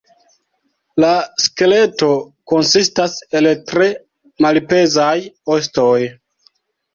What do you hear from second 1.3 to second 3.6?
skeleto konsistas el